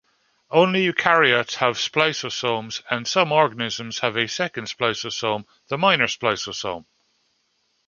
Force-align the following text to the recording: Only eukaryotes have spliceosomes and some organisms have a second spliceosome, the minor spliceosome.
Only 0.49 0.91
eukaryotes 0.91 1.57
have 1.57 1.75
spliceosomes 1.77 2.81
and 2.89 3.07
some 3.07 3.31
organisms 3.31 3.99
have 3.99 4.17
a 4.17 4.27
second 4.27 4.63
spliceosome, 4.65 5.45
the 5.67 5.77
minor 5.77 6.07
spliceosome. 6.07 6.85